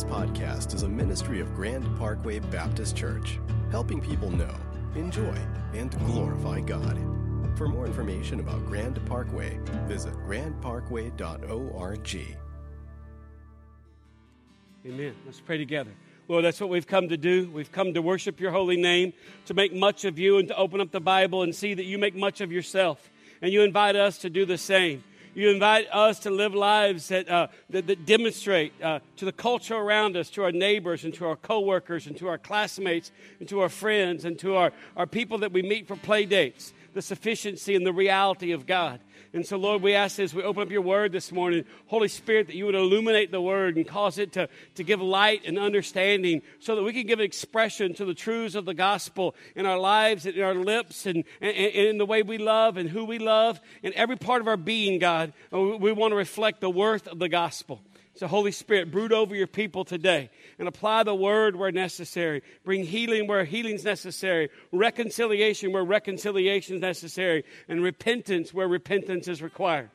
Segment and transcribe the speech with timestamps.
[0.00, 3.38] This podcast is a ministry of Grand Parkway Baptist Church,
[3.70, 4.54] helping people know,
[4.94, 5.36] enjoy,
[5.74, 6.96] and glorify God.
[7.54, 12.16] For more information about Grand Parkway, visit grandparkway.org.
[14.86, 15.14] Amen.
[15.26, 15.90] Let's pray together.
[16.28, 17.50] Lord, that's what we've come to do.
[17.50, 19.12] We've come to worship your holy name,
[19.44, 21.98] to make much of you, and to open up the Bible and see that you
[21.98, 23.10] make much of yourself.
[23.42, 25.04] And you invite us to do the same.
[25.34, 29.76] You invite us to live lives that, uh, that, that, demonstrate uh, to the culture
[29.76, 33.60] around us, to our neighbors, and to our coworkers, and to our classmates, and to
[33.60, 37.76] our friends, and to our, our people that we meet for play dates, the sufficiency
[37.76, 39.00] and the reality of God.
[39.32, 42.48] And so, Lord, we ask as we open up your word this morning, Holy Spirit,
[42.48, 46.42] that you would illuminate the word and cause it to, to give light and understanding
[46.58, 50.26] so that we can give expression to the truths of the gospel in our lives
[50.26, 53.20] and in our lips and, and, and in the way we love and who we
[53.20, 53.60] love.
[53.84, 57.28] and every part of our being, God, we want to reflect the worth of the
[57.28, 57.80] gospel.
[58.20, 62.42] So, Holy Spirit, brood over your people today and apply the word where necessary.
[62.64, 69.26] Bring healing where healing is necessary, reconciliation where reconciliation is necessary, and repentance where repentance
[69.26, 69.88] is required.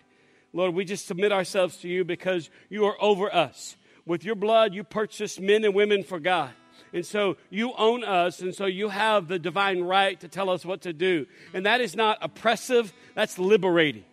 [0.54, 3.78] Lord, we just submit ourselves to you because you are over us.
[4.08, 6.50] With your blood, you purchased men and women for God.
[6.94, 10.66] And so you own us, and so you have the divine right to tell us
[10.66, 11.28] what to do.
[11.54, 14.06] And that is not oppressive, that's liberating.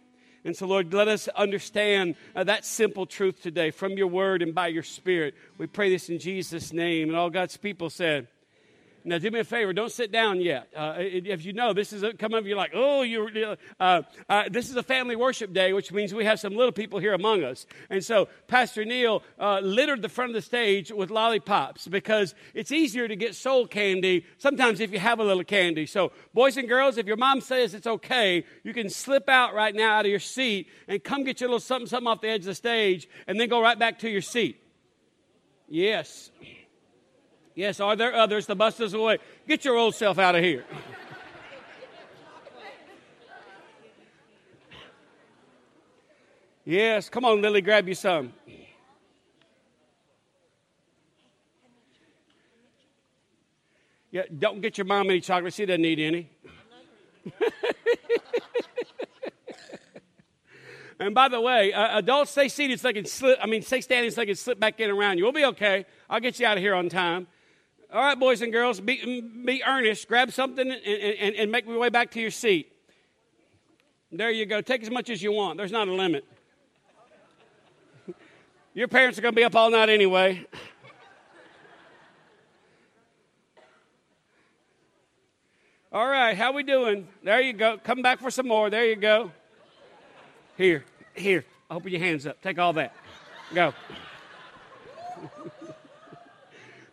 [0.44, 4.54] And so, Lord, let us understand uh, that simple truth today from your word and
[4.54, 5.34] by your spirit.
[5.56, 7.08] We pray this in Jesus' name.
[7.08, 8.26] And all God's people said,
[9.04, 9.72] now, do me a favor.
[9.72, 10.68] Don't sit down yet.
[10.76, 13.56] Uh, if you know this is a, come up, you're like, oh, you.
[13.80, 16.98] Uh, uh, this is a family worship day, which means we have some little people
[16.98, 17.66] here among us.
[17.90, 22.70] And so, Pastor Neil uh, littered the front of the stage with lollipops because it's
[22.70, 25.86] easier to get soul candy sometimes if you have a little candy.
[25.86, 29.74] So, boys and girls, if your mom says it's okay, you can slip out right
[29.74, 32.40] now out of your seat and come get your little something, something off the edge
[32.40, 34.62] of the stage, and then go right back to your seat.
[35.68, 36.30] Yes.
[37.54, 38.46] Yes, are there others?
[38.46, 39.18] The bus is away.
[39.46, 40.64] Get your old self out of here.
[46.64, 48.32] yes, come on, Lily, grab you some.
[54.10, 55.54] Yeah, don't get your mom any chocolate.
[55.54, 56.28] She doesn't need any.
[60.98, 63.38] and by the way, uh, adults stay seated so they can slip.
[63.42, 65.24] I mean, stay standing so they can slip back in around you.
[65.24, 65.86] We'll be okay.
[66.10, 67.26] I'll get you out of here on time.
[67.92, 70.08] All right, boys and girls, be, be earnest.
[70.08, 72.72] Grab something and, and, and make your way back to your seat.
[74.10, 74.62] There you go.
[74.62, 75.58] Take as much as you want.
[75.58, 76.24] There's not a limit.
[78.72, 80.46] Your parents are going to be up all night anyway.
[85.92, 87.06] All right, how we doing?
[87.22, 87.76] There you go.
[87.76, 88.70] Come back for some more.
[88.70, 89.30] There you go.
[90.56, 91.44] Here, here.
[91.70, 92.40] Open your hands up.
[92.40, 92.94] Take all that.
[93.54, 93.74] Go.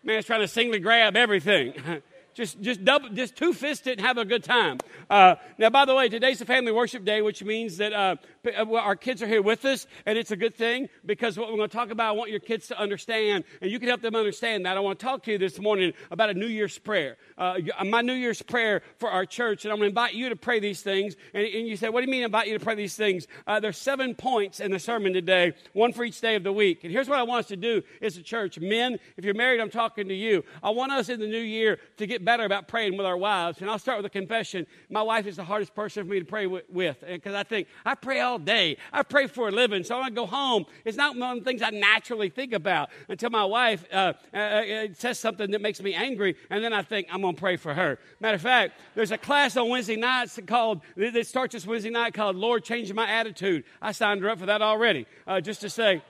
[0.03, 1.73] Man's trying to singly grab everything.
[2.33, 4.77] just just double, just two fist it and have a good time.
[5.09, 8.95] Uh, now, by the way, today's a family worship day, which means that uh, our
[8.95, 11.75] kids are here with us, and it's a good thing because what we're going to
[11.75, 14.77] talk about, I want your kids to understand, and you can help them understand that.
[14.77, 17.17] I want to talk to you this morning about a New Year's prayer.
[17.37, 20.35] Uh, my New Year's prayer for our church, and I'm going to invite you to
[20.35, 21.15] pray these things.
[21.33, 23.59] And, and you say, "What do you mean invite you to pray these things?" Uh,
[23.59, 26.83] there's seven points in the sermon today, one for each day of the week.
[26.83, 28.59] And here's what I want us to do as a church.
[28.59, 30.43] Men, if you're married, I'm talking to you.
[30.63, 33.61] I want us in the new year to get better about praying with our wives.
[33.61, 34.67] And I'll start with a confession.
[34.89, 37.95] My wife is the hardest person for me to pray with because I think I
[37.95, 38.77] pray all day.
[38.93, 39.83] I pray for a living.
[39.83, 40.65] So I go home.
[40.85, 44.37] It's not one of the things I naturally think about until my wife uh, uh,
[44.37, 46.35] uh, says something that makes me angry.
[46.49, 47.99] And then I think I'm going to pray for her.
[48.19, 52.13] Matter of fact, there's a class on Wednesday nights called, that starts this Wednesday night
[52.13, 53.63] called Lord Change My Attitude.
[53.81, 56.01] I signed her up for that already uh, just to say,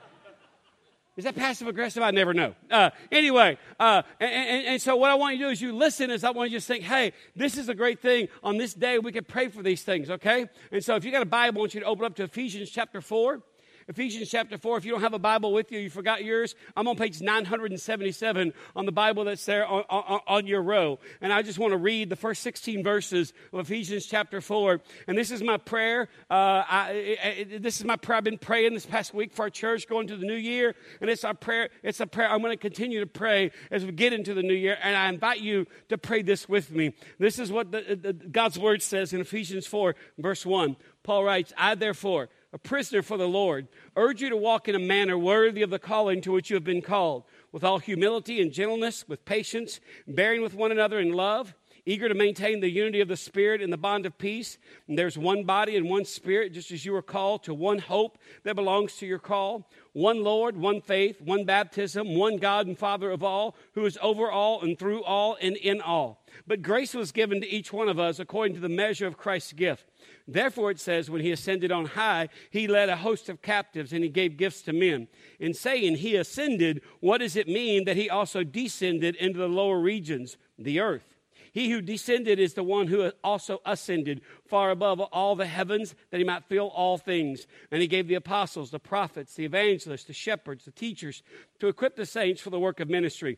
[1.20, 2.02] is that passive aggressive?
[2.02, 2.56] I never know.
[2.72, 5.76] Uh, anyway, uh, and, and, and, so what I want you to do is you
[5.76, 8.30] listen is I want you to think, hey, this is a great thing.
[8.42, 10.46] On this day, we can pray for these things, okay?
[10.72, 12.70] And so if you got a Bible, I want you to open up to Ephesians
[12.70, 13.42] chapter 4.
[13.90, 14.78] Ephesians chapter 4.
[14.78, 18.54] If you don't have a Bible with you, you forgot yours, I'm on page 977
[18.76, 21.00] on the Bible that's there on, on, on your row.
[21.22, 24.80] And I just want to read the first 16 verses of Ephesians chapter 4.
[25.08, 26.08] And this is my prayer.
[26.30, 28.20] Uh, I, this is my prayer.
[28.20, 30.76] I've been praying this past week for our church going to the new year.
[31.02, 31.70] And it's our prayer.
[31.82, 34.54] It's a prayer I'm going to continue to pray as we get into the new
[34.54, 34.78] year.
[34.84, 36.94] And I invite you to pray this with me.
[37.18, 40.76] This is what the, the, God's word says in Ephesians 4, verse 1.
[41.02, 44.80] Paul writes, I therefore, a prisoner for the Lord, urge you to walk in a
[44.80, 48.52] manner worthy of the calling to which you have been called, with all humility and
[48.52, 51.54] gentleness, with patience, bearing with one another in love,
[51.86, 54.58] eager to maintain the unity of the Spirit in the bond of peace.
[54.88, 58.18] And there's one body and one Spirit, just as you are called to one hope
[58.44, 59.70] that belongs to your call
[60.00, 64.32] one Lord, one faith, one baptism, one God and Father of all, who is over
[64.32, 66.24] all and through all and in all.
[66.48, 69.54] But grace was given to each one of us according to the measure of Christ's
[69.54, 69.86] gift.
[70.26, 74.04] Therefore, it says, when he ascended on high, he led a host of captives and
[74.04, 75.10] he gave gifts to men.
[75.38, 79.80] In saying he ascended, what does it mean that he also descended into the lower
[79.80, 81.19] regions, the earth?
[81.52, 86.18] He who descended is the one who also ascended far above all the heavens that
[86.18, 87.48] he might fill all things.
[87.72, 91.24] And he gave the apostles, the prophets, the evangelists, the shepherds, the teachers
[91.60, 93.38] to equip the saints for the work of ministry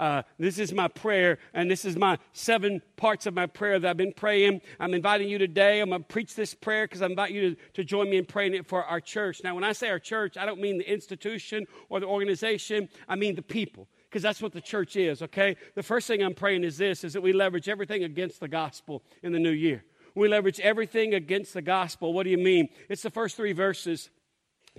[0.00, 3.90] Uh, this is my prayer, and this is my seven parts of my prayer that
[3.90, 4.62] I've been praying.
[4.80, 5.80] I'm inviting you today.
[5.80, 8.24] I'm going to preach this prayer because I invite you to, to join me in
[8.24, 9.42] praying it for our church.
[9.44, 13.16] Now, when I say our church, I don't mean the institution or the organization, I
[13.16, 15.54] mean the people because that's what the church is, okay?
[15.74, 19.02] The first thing I'm praying is this is that we leverage everything against the gospel
[19.22, 19.84] in the new year.
[20.14, 22.14] We leverage everything against the gospel.
[22.14, 22.70] What do you mean?
[22.88, 24.08] It's the first three verses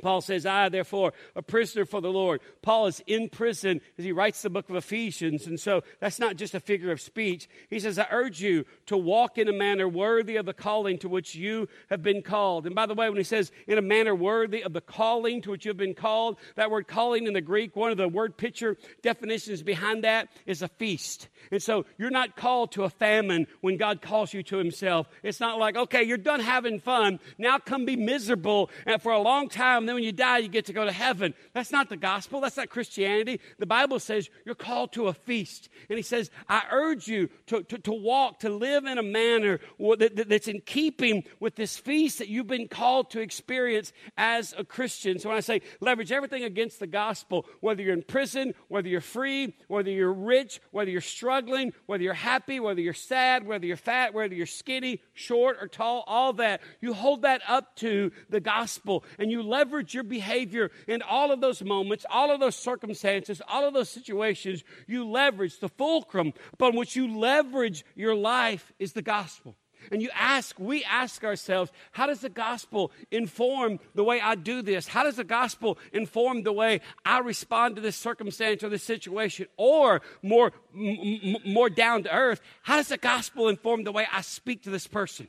[0.02, 2.42] Paul says, I, therefore, a prisoner for the Lord.
[2.62, 5.48] Paul is in prison as he writes the book of Ephesians.
[5.48, 7.50] And so that's not just a figure of speech.
[7.70, 11.10] He says, I urge you to walk in a manner worthy of the calling to
[11.10, 12.66] which you have been called.
[12.66, 15.52] And by the way, when he says in a manner worthy of the calling to
[15.52, 18.78] which you've been called, that word calling in the Greek, one of the word picture
[19.02, 21.28] definitions behind that is a feast.
[21.52, 25.08] And so you're not called to a famine when God calls you to himself.
[25.22, 27.20] It's not like, okay, you're done having fun.
[27.38, 28.70] Now come be miserable.
[28.86, 31.34] And for a long time, then when you die, you get to go to heaven.
[31.54, 32.42] That's not the gospel.
[32.42, 33.40] That's not Christianity.
[33.60, 35.70] The Bible says you're called to a feast.
[35.90, 39.60] And he says, I urge you to, to, to walk, to live in a manner
[39.80, 44.64] that that's in keeping with this feast that you've been called to experience as a
[44.64, 45.20] Christian.
[45.20, 49.02] So when I say leverage everything against the gospel, whether you're in prison, whether you're
[49.02, 53.78] free, whether you're rich, whether you're struggling, whether you're happy, whether you're sad, whether you're
[53.78, 58.40] fat, whether you're skinny, short, or tall, all that, you hold that up to the
[58.40, 63.42] gospel and you leverage your behavior in all of those moments, all of those circumstances,
[63.48, 64.64] all of those situations.
[64.88, 69.56] You leverage the fulcrum upon which you leverage your life is the gospel.
[69.92, 74.62] And you ask, we ask ourselves, how does the gospel inform the way I do
[74.62, 74.88] this?
[74.88, 79.48] How does the gospel inform the way I respond to this circumstance or this situation?
[79.58, 84.22] Or more, m- more down to earth, how does the gospel inform the way I
[84.22, 85.28] speak to this person?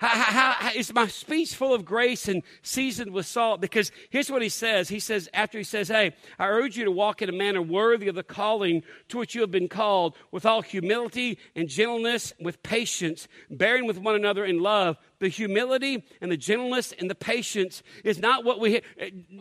[0.00, 3.60] How, how, how, is my speech full of grace and seasoned with salt?
[3.60, 4.88] Because here's what he says.
[4.88, 8.08] He says, after he says, Hey, I urge you to walk in a manner worthy
[8.08, 12.62] of the calling to which you have been called, with all humility and gentleness, with
[12.62, 17.82] patience, bearing with one another in love the humility and the gentleness and the patience
[18.04, 18.80] is not what we,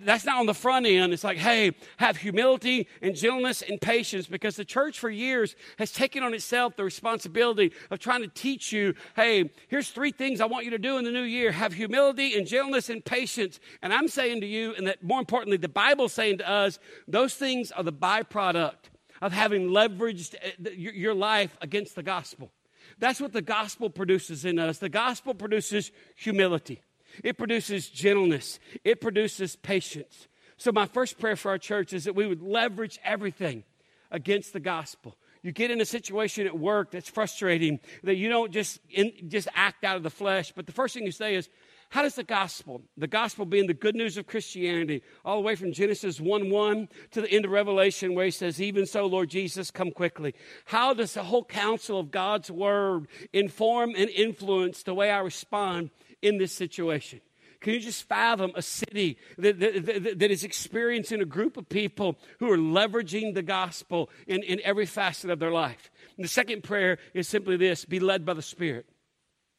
[0.03, 1.13] that's not on the front end.
[1.13, 5.91] It's like, hey, have humility and gentleness and patience because the church for years has
[5.91, 10.45] taken on itself the responsibility of trying to teach you, hey, here's three things I
[10.45, 13.59] want you to do in the new year have humility and gentleness and patience.
[13.81, 16.77] And I'm saying to you, and that more importantly, the Bible's saying to us,
[17.07, 18.89] those things are the byproduct
[19.21, 22.51] of having leveraged uh, your life against the gospel.
[22.99, 24.77] That's what the gospel produces in us.
[24.77, 26.81] The gospel produces humility,
[27.23, 30.27] it produces gentleness, it produces patience.
[30.57, 33.63] So, my first prayer for our church is that we would leverage everything
[34.11, 35.15] against the gospel.
[35.41, 39.47] You get in a situation at work that's frustrating, that you don't just, in, just
[39.56, 41.47] act out of the flesh, but the first thing you say is,
[41.89, 45.55] how does the gospel, the gospel being the good news of Christianity, all the way
[45.55, 49.29] from Genesis 1 1 to the end of Revelation, where he says, Even so, Lord
[49.29, 50.35] Jesus, come quickly.
[50.65, 55.89] How does the whole counsel of God's word inform and influence the way I respond
[56.21, 57.21] in this situation?
[57.59, 62.17] Can you just fathom a city that, that, that is experiencing a group of people
[62.39, 65.89] who are leveraging the gospel in, in every facet of their life?
[66.17, 68.85] And the second prayer is simply this be led by the Spirit.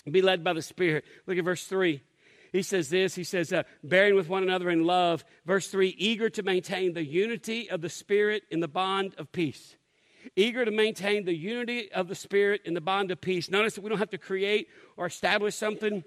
[0.08, 1.04] Be led by the Spirit.
[1.26, 2.02] Look at verse 3
[2.52, 5.24] he says this he says uh, bearing with one another in love.
[5.46, 9.76] Verse 3 eager to maintain the unity of the spirit in the bond of peace.
[10.36, 13.50] Eager to maintain the unity of the spirit in the bond of peace.
[13.50, 16.04] Notice that we don't have to create or establish something.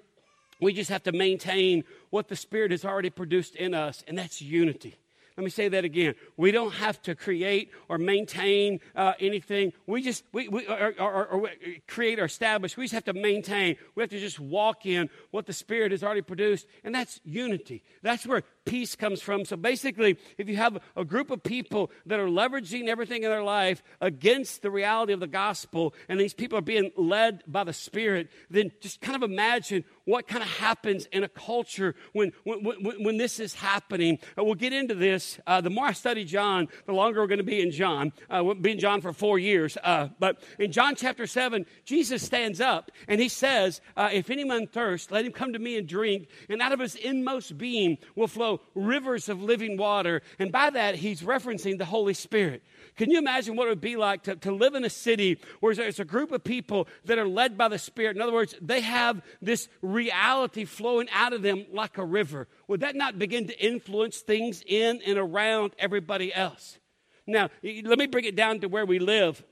[0.61, 4.41] We just have to maintain what the spirit has already produced in us and that's
[4.41, 4.97] unity
[5.35, 6.13] Let me say that again.
[6.37, 9.73] We don't have to create or maintain uh, anything.
[9.87, 11.49] We just we, we or, or, or,
[11.87, 12.77] create or establish.
[12.77, 13.77] We just have to maintain.
[13.95, 17.83] We have to just walk in what the Spirit has already produced, and that's unity.
[18.03, 19.45] That's where peace comes from.
[19.45, 23.43] So basically, if you have a group of people that are leveraging everything in their
[23.43, 27.73] life against the reality of the gospel, and these people are being led by the
[27.73, 32.63] Spirit, then just kind of imagine what kind of happens in a culture when, when,
[32.63, 34.19] when, when this is happening.
[34.37, 35.39] Uh, we'll get into this.
[35.47, 38.11] Uh, the more I study John, the longer we're going to be in John.
[38.29, 39.77] Uh, we'll be in John for four years.
[39.83, 44.67] Uh, but in John chapter 7, Jesus stands up and he says, uh, If anyone
[44.67, 48.27] thirst, let him come to me and drink, and out of his inmost being will
[48.27, 50.21] flow rivers of living water.
[50.39, 52.63] And by that, he's referencing the Holy Spirit.
[52.95, 55.73] Can you imagine what it would be like to, to live in a city where
[55.73, 58.15] there's a group of people that are led by the Spirit?
[58.15, 62.47] In other words, they have this reality flowing out of them like a river.
[62.67, 66.77] Would that not begin to influence things in and around everybody else?
[67.25, 69.43] Now, let me bring it down to where we live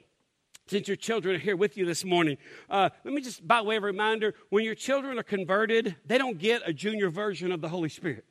[0.72, 2.38] since your children are here with you this morning,
[2.70, 6.38] uh, let me just, by way of reminder, when your children are converted, they don't
[6.38, 8.24] get a junior version of the Holy Spirit.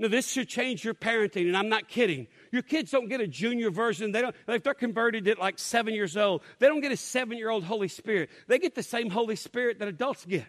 [0.00, 2.26] Now, this should change your parenting, and I'm not kidding.
[2.52, 4.12] Your kids don't get a junior version.
[4.12, 7.36] They don't, if they're converted at like seven years old, they don't get a seven
[7.36, 8.30] year old Holy Spirit.
[8.48, 10.46] They get the same Holy Spirit that adults get.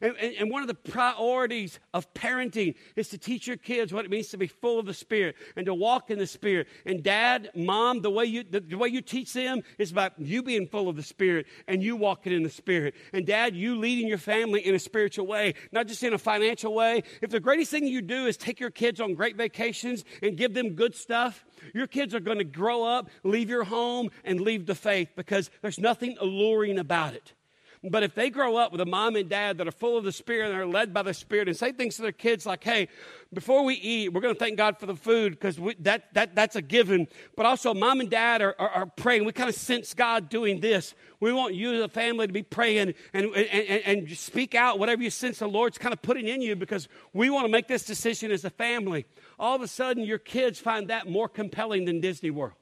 [0.00, 4.04] And, and, and, one of the priorities of parenting is to teach your kids what
[4.04, 6.68] it means to be full of the Spirit and to walk in the Spirit.
[6.86, 10.42] And dad, mom, the way you, the, the way you teach them is about you
[10.42, 12.94] being full of the Spirit and you walking in the Spirit.
[13.12, 16.74] And dad, you leading your family in a spiritual way, not just in a financial
[16.74, 17.02] way.
[17.20, 20.54] If the greatest thing you do is take your kids on great vacations and give
[20.54, 24.64] them good stuff, your kids are going to grow up, leave your home, and leave
[24.64, 27.34] the faith because there's nothing alluring about it.
[27.82, 30.12] But if they grow up with a mom and dad that are full of the
[30.12, 32.88] Spirit and are led by the Spirit and say things to their kids like, hey,
[33.32, 36.56] before we eat, we're going to thank God for the food because that, that, that's
[36.56, 37.08] a given.
[37.36, 39.24] But also, mom and dad are, are, are praying.
[39.24, 40.94] We kind of sense God doing this.
[41.20, 44.78] We want you as a family to be praying and, and, and, and speak out
[44.78, 47.66] whatever you sense the Lord's kind of putting in you because we want to make
[47.66, 49.06] this decision as a family.
[49.38, 52.52] All of a sudden, your kids find that more compelling than Disney World.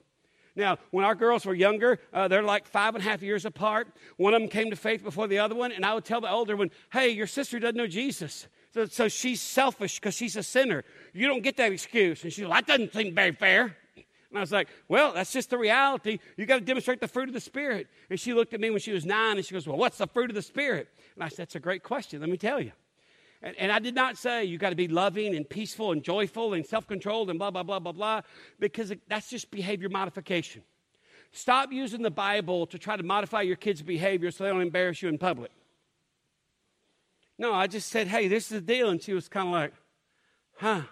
[0.58, 3.86] Now, when our girls were younger, uh, they're like five and a half years apart.
[4.16, 6.28] One of them came to faith before the other one, and I would tell the
[6.28, 8.48] older one, hey, your sister doesn't know Jesus.
[8.74, 10.82] So, so she's selfish because she's a sinner.
[11.14, 12.24] You don't get that excuse.
[12.24, 13.76] And she's like, that doesn't seem very fair.
[14.30, 16.18] And I was like, well, that's just the reality.
[16.36, 17.86] You got to demonstrate the fruit of the Spirit.
[18.10, 20.08] And she looked at me when she was nine and she goes, well, what's the
[20.08, 20.88] fruit of the Spirit?
[21.14, 22.20] And I said, that's a great question.
[22.20, 22.72] Let me tell you.
[23.42, 26.54] And, and I did not say you got to be loving and peaceful and joyful
[26.54, 28.23] and self controlled and blah, blah, blah, blah, blah,
[28.59, 30.62] because that's just behavior modification.
[31.33, 35.02] Stop using the Bible to try to modify your kids' behavior so they don't embarrass
[35.02, 35.50] you in public.
[37.38, 38.88] No, I just said, hey, this is the deal.
[38.88, 39.73] And she was kind of like,
[40.57, 40.83] huh.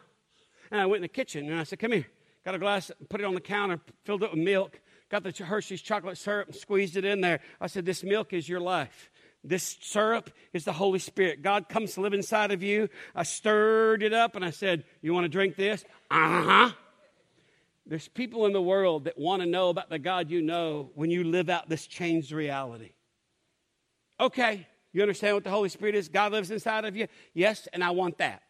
[0.71, 2.07] And I went in the kitchen and I said, come here.
[2.45, 5.83] Got a glass, put it on the counter, filled it with milk, got the Hershey's
[5.83, 7.41] chocolate syrup and squeezed it in there.
[7.61, 9.11] I said, this milk is your life.
[9.49, 11.43] This syrup is the Holy Spirit.
[11.43, 12.89] God comes to live inside of you.
[13.15, 15.85] I stirred it up and I said, You want to drink this?
[16.11, 16.71] Uh huh.
[17.87, 21.11] There's people in the world that want to know about the God you know when
[21.11, 22.91] you live out this changed reality.
[24.19, 26.09] Okay, you understand what the Holy Spirit is?
[26.09, 27.07] God lives inside of you?
[27.33, 28.43] Yes, and I want that.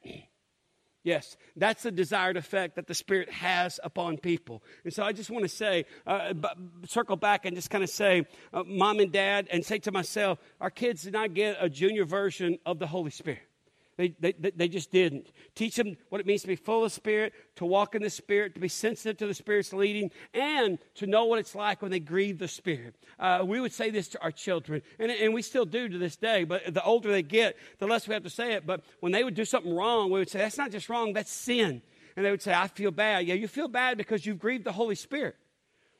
[1.07, 4.65] Yes, that's the desired effect that the Spirit has upon people.
[4.83, 6.35] And so I just want to say, uh,
[6.85, 10.41] circle back and just kind of say, uh, mom and dad, and say to myself,
[10.61, 13.39] our kids did not get a junior version of the Holy Spirit.
[13.97, 15.33] They, they, they just didn't.
[15.55, 18.55] Teach them what it means to be full of Spirit, to walk in the Spirit,
[18.55, 22.01] to be sensitive to the Spirit's leading, and to know what it's like when they
[22.01, 22.95] grieve the Spirit.
[23.19, 26.17] Uh, we would say this to our children, and, and we still do to this
[26.17, 28.67] day, but the older they get, the less we have to say it.
[28.67, 31.33] But when they would do something wrong, we would say, That's not just wrong, that's
[31.33, 31.81] sin.
[32.17, 33.27] And they would say, I feel bad.
[33.27, 35.37] Yeah, you feel bad because you've grieved the Holy Spirit.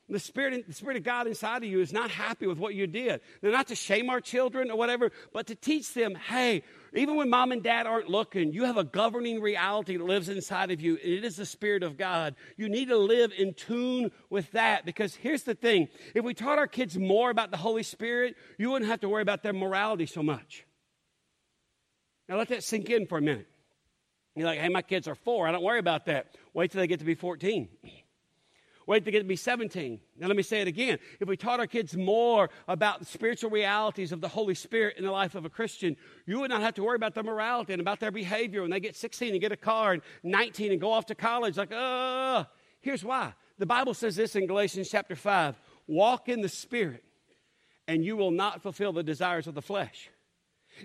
[0.09, 2.87] The Spirit, the Spirit of God inside of you is not happy with what you
[2.87, 3.19] did.
[3.41, 6.63] They're not to shame our children or whatever, but to teach them, hey,
[6.93, 10.71] even when mom and dad aren't looking, you have a governing reality that lives inside
[10.71, 12.35] of you, and it is the Spirit of God.
[12.55, 16.59] You need to live in tune with that because here's the thing if we taught
[16.59, 20.05] our kids more about the Holy Spirit, you wouldn't have to worry about their morality
[20.05, 20.65] so much.
[22.29, 23.47] Now, let that sink in for a minute.
[24.35, 25.47] You're like, hey, my kids are four.
[25.47, 26.35] I don't worry about that.
[26.53, 27.69] Wait till they get to be 14.
[28.87, 29.99] Wait to get to be 17.
[30.17, 30.97] Now, let me say it again.
[31.19, 35.03] If we taught our kids more about the spiritual realities of the Holy Spirit in
[35.03, 37.81] the life of a Christian, you would not have to worry about their morality and
[37.81, 40.93] about their behavior when they get 16 and get a car and 19 and go
[40.93, 41.57] off to college.
[41.57, 42.45] Like, uh,
[42.79, 43.33] here's why.
[43.57, 47.03] The Bible says this in Galatians chapter 5 walk in the Spirit,
[47.89, 50.09] and you will not fulfill the desires of the flesh.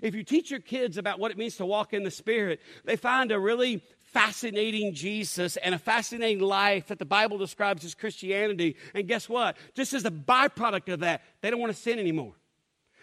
[0.01, 2.95] If you teach your kids about what it means to walk in the Spirit, they
[2.97, 3.81] find a really
[4.13, 8.75] fascinating Jesus and a fascinating life that the Bible describes as Christianity.
[8.93, 9.57] And guess what?
[9.73, 12.33] Just as a byproduct of that, they don't want to sin anymore.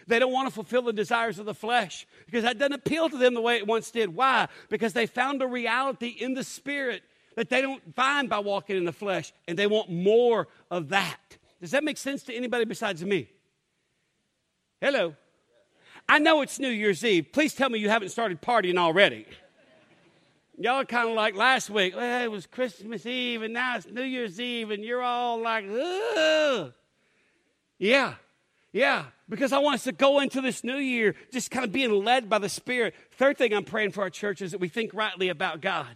[0.07, 3.17] They don't want to fulfill the desires of the flesh because that doesn't appeal to
[3.17, 4.15] them the way it once did.
[4.15, 4.47] Why?
[4.69, 7.03] Because they found a reality in the Spirit
[7.35, 11.37] that they don't find by walking in the flesh, and they want more of that.
[11.61, 13.29] Does that make sense to anybody besides me?
[14.81, 15.15] Hello.
[16.09, 17.27] I know it's New Year's Eve.
[17.31, 19.25] Please tell me you haven't started partying already.
[20.61, 21.95] Y'all kind of like last week.
[21.95, 25.65] Well, it was Christmas Eve and now it's New Year's Eve, and you're all like,
[25.67, 26.71] ugh.
[27.79, 28.13] Yeah,
[28.71, 32.05] yeah, because I want us to go into this new year just kind of being
[32.05, 32.93] led by the Spirit.
[33.13, 35.87] Third thing I'm praying for our church is that we think rightly about God.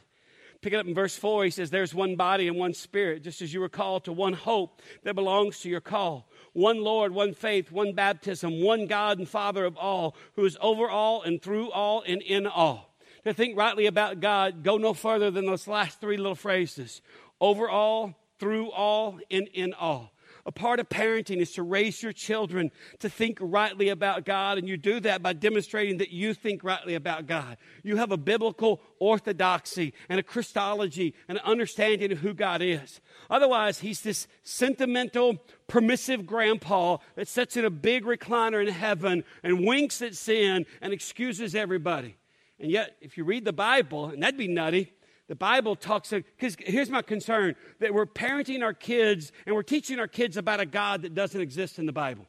[0.62, 1.44] Pick it up in verse 4.
[1.44, 4.34] He says, There's one body and one spirit, just as you were called to one
[4.34, 6.28] hope that belongs to your call.
[6.54, 10.90] One Lord, one faith, one baptism, one God and Father of all, who is over
[10.90, 12.95] all and through all and in all.
[13.26, 17.02] To think rightly about God, go no further than those last three little phrases
[17.42, 20.12] over all, through all, and in all.
[20.48, 24.70] A part of parenting is to raise your children to think rightly about God, and
[24.70, 27.58] you do that by demonstrating that you think rightly about God.
[27.82, 33.02] You have a biblical orthodoxy and a Christology and an understanding of who God is.
[33.28, 39.66] Otherwise, he's this sentimental, permissive grandpa that sits in a big recliner in heaven and
[39.66, 42.18] winks at sin and excuses everybody.
[42.60, 44.94] And yet, if you read the Bible, and that'd be nutty,
[45.28, 50.00] the Bible talks, because here's my concern that we're parenting our kids and we're teaching
[50.00, 52.28] our kids about a God that doesn't exist in the Bible.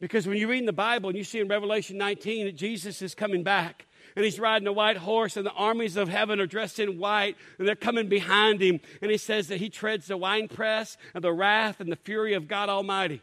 [0.00, 3.02] Because when you read in the Bible and you see in Revelation 19 that Jesus
[3.02, 6.46] is coming back and he's riding a white horse and the armies of heaven are
[6.46, 10.16] dressed in white and they're coming behind him and he says that he treads the
[10.16, 13.22] winepress of the wrath and the fury of God Almighty.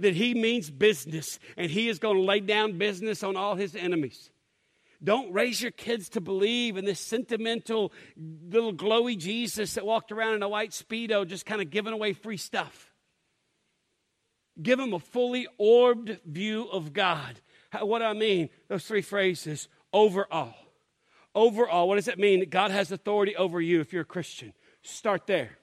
[0.00, 3.74] That he means business and he is going to lay down business on all his
[3.76, 4.30] enemies.
[5.02, 10.34] Don't raise your kids to believe in this sentimental little glowy Jesus that walked around
[10.34, 12.92] in a white Speedo just kind of giving away free stuff.
[14.60, 17.40] Give them a fully orbed view of God.
[17.80, 18.50] What do I mean?
[18.68, 20.54] Those three phrases overall.
[21.34, 22.40] Overall, what does it mean?
[22.40, 24.52] That God has authority over you if you're a Christian.
[24.82, 25.59] Start there.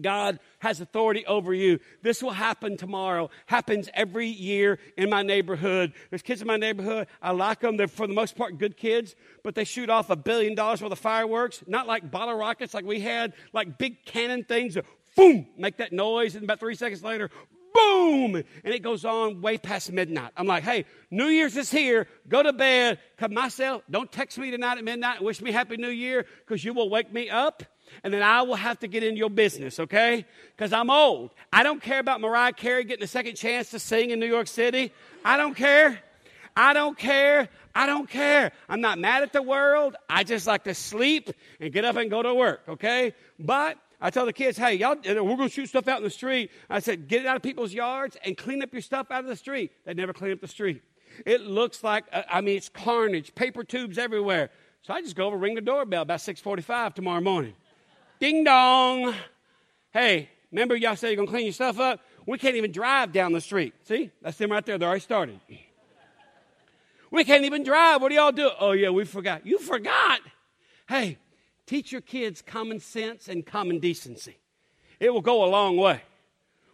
[0.00, 1.78] God has authority over you.
[2.02, 3.30] This will happen tomorrow.
[3.46, 5.92] Happens every year in my neighborhood.
[6.10, 7.08] There's kids in my neighborhood.
[7.22, 7.76] I like them.
[7.76, 10.92] They're for the most part good kids, but they shoot off a billion dollars worth
[10.92, 11.62] of fireworks.
[11.66, 14.84] Not like bottle rockets like we had, like big cannon things that
[15.16, 17.28] boom, make that noise, and about three seconds later,
[17.74, 20.32] boom, and it goes on way past midnight.
[20.36, 22.06] I'm like, hey, New Year's is here.
[22.28, 22.98] Go to bed.
[23.16, 23.82] Come myself.
[23.90, 27.12] Don't text me tonight at midnight wish me Happy New Year because you will wake
[27.12, 27.62] me up
[28.04, 30.24] and then I will have to get in your business, okay?
[30.56, 31.30] Because I'm old.
[31.52, 34.46] I don't care about Mariah Carey getting a second chance to sing in New York
[34.46, 34.92] City.
[35.24, 36.00] I don't care.
[36.56, 37.48] I don't care.
[37.74, 38.52] I don't care.
[38.68, 39.94] I'm not mad at the world.
[40.10, 43.14] I just like to sleep and get up and go to work, okay?
[43.38, 46.10] But I tell the kids, hey, y'all, we're going to shoot stuff out in the
[46.10, 46.50] street.
[46.68, 49.26] I said, get it out of people's yards and clean up your stuff out of
[49.26, 49.72] the street.
[49.84, 50.82] They never clean up the street.
[51.26, 54.50] It looks like, uh, I mean, it's carnage, paper tubes everywhere.
[54.82, 57.54] So I just go over, ring the doorbell about 6:45 tomorrow morning.
[58.20, 59.14] Ding dong.
[59.92, 62.00] Hey, remember y'all said you're going to clean your stuff up?
[62.26, 63.74] We can't even drive down the street.
[63.84, 64.10] See?
[64.20, 64.76] That's them right there.
[64.76, 65.40] They're already started.
[67.10, 68.02] We can't even drive.
[68.02, 68.50] What do y'all do?
[68.60, 69.46] Oh, yeah, we forgot.
[69.46, 70.20] You forgot.
[70.88, 71.16] Hey,
[71.64, 74.36] teach your kids common sense and common decency.
[75.00, 76.02] It will go a long way.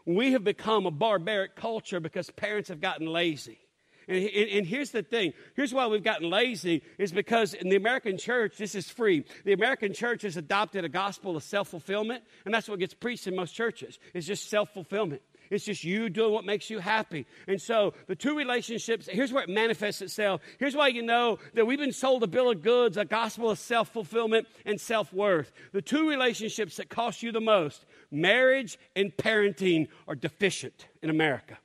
[0.07, 3.59] We have become a barbaric culture because parents have gotten lazy.
[4.09, 8.19] And, and, here's the thing here's why we've gotten lazy is because in the American
[8.19, 9.25] church, this is free.
[9.45, 13.27] The American church has adopted a gospel of self fulfillment, and that's what gets preached
[13.27, 13.99] in most churches.
[14.13, 15.23] It's just self fulfillment.
[15.51, 17.27] It's just you doing what makes you happy.
[17.47, 20.41] And so the two relationships, here's where it manifests itself.
[20.59, 23.59] Here's why you know that we've been sold a bill of goods, a gospel of
[23.59, 25.53] self fulfillment and self worth.
[25.73, 31.59] The two relationships that cost you the most, marriage and parenting, are deficient in America.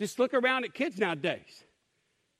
[0.00, 1.64] Just look around at kids nowadays.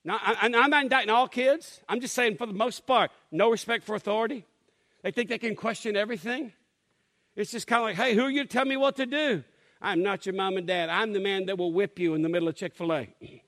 [0.03, 1.83] Now, I, am not indicting all kids.
[1.87, 4.46] I'm just saying, for the most part, no respect for authority.
[5.03, 6.55] They think they can question everything.
[7.37, 9.44] It's just kind of like, hey, who are you to tell me what to do?
[9.83, 10.88] I'm not your mom and dad.
[10.88, 13.09] I'm the man that will whip you in the middle of Chick fil A.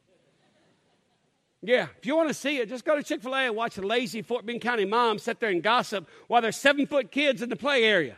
[1.63, 3.77] yeah, if you want to see it, just go to Chick fil A and watch
[3.77, 7.41] the lazy Fort Bend County mom sit there and gossip while there's seven foot kids
[7.41, 8.17] in the play area.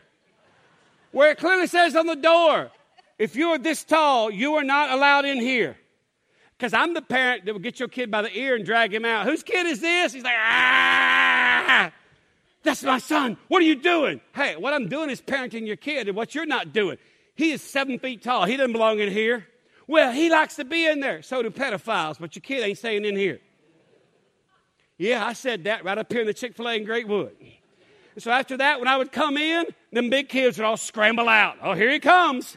[1.13, 2.73] Where it clearly says on the door,
[3.17, 5.77] if you are this tall, you are not allowed in here.
[6.57, 9.05] Because I'm the parent that will get your kid by the ear and drag him
[9.05, 9.27] out.
[9.27, 10.13] Whose kid is this?
[10.13, 11.91] He's like, ah,
[12.63, 13.37] that's my son.
[13.49, 14.21] What are you doing?
[14.35, 16.97] Hey, what I'm doing is parenting your kid, and what you're not doing.
[17.35, 18.45] He is seven feet tall.
[18.45, 19.47] He doesn't belong in here.
[19.87, 21.23] Well, he likes to be in there.
[21.23, 23.41] So do pedophiles, but your kid ain't staying in here.
[24.97, 27.33] Yeah, I said that right up here in the Chick fil A in Greatwood.
[28.17, 31.57] So after that, when I would come in, them big kids would all scramble out.
[31.61, 32.57] Oh, here he comes.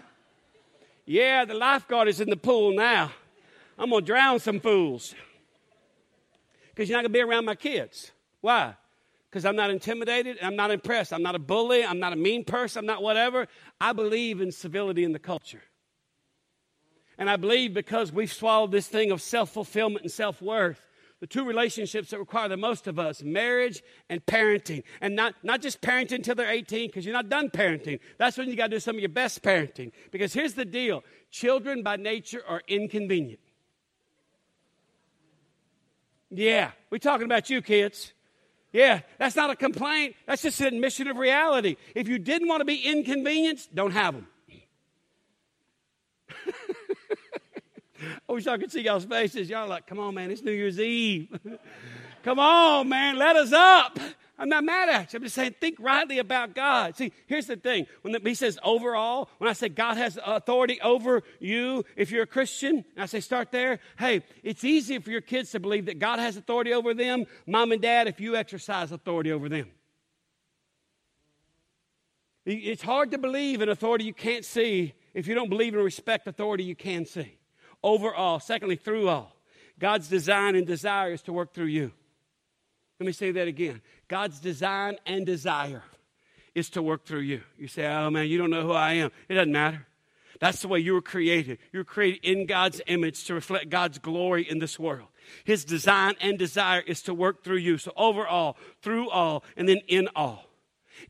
[1.05, 3.11] Yeah, the lifeguard is in the pool now.
[3.77, 5.13] I'm going to drown some fools.
[6.69, 8.11] Because you're not going to be around my kids.
[8.41, 8.75] Why?
[9.29, 10.37] Because I'm not intimidated.
[10.41, 11.11] I'm not impressed.
[11.11, 11.83] I'm not a bully.
[11.83, 12.79] I'm not a mean person.
[12.79, 13.47] I'm not whatever.
[13.79, 15.61] I believe in civility in the culture.
[17.17, 20.87] And I believe because we've swallowed this thing of self fulfillment and self worth,
[21.19, 24.83] the two relationships that require the most of us marriage and parenting.
[25.01, 27.99] And not, not just parenting until they're 18, because you're not done parenting.
[28.19, 29.91] That's when you got to do some of your best parenting.
[30.11, 33.39] Because here's the deal children by nature are inconvenient.
[36.29, 38.13] Yeah, we're talking about you, kids.
[38.73, 40.15] Yeah, that's not a complaint.
[40.25, 41.77] That's just an admission of reality.
[41.95, 44.27] If you didn't want to be inconvenienced, don't have them.
[48.29, 49.49] I wish I could see y'all's faces.
[49.49, 51.29] Y'all like, come on, man, it's New Year's Eve.
[52.23, 53.97] come on, man, let us up.
[54.39, 55.17] I'm not mad at you.
[55.17, 56.95] I'm just saying, think rightly about God.
[56.95, 57.87] See, here's the thing.
[58.01, 62.23] When the, he says overall, when I say God has authority over you, if you're
[62.23, 63.79] a Christian, I say start there.
[63.97, 67.71] Hey, it's easy for your kids to believe that God has authority over them, mom
[67.71, 69.71] and dad, if you exercise authority over them.
[72.45, 76.27] It's hard to believe in authority you can't see if you don't believe and respect
[76.27, 77.37] authority you can see
[77.83, 78.39] overall.
[78.39, 79.35] Secondly, through all.
[79.79, 81.91] God's design and desire is to work through you.
[82.99, 83.81] Let me say that again.
[84.07, 85.83] God's design and desire
[86.55, 87.41] is to work through you.
[87.57, 89.11] You say, oh man, you don't know who I am.
[89.29, 89.85] It doesn't matter.
[90.39, 91.57] That's the way you were created.
[91.71, 95.07] You were created in God's image to reflect God's glory in this world.
[95.43, 97.77] His design and desire is to work through you.
[97.77, 100.46] So, overall, through all, and then in all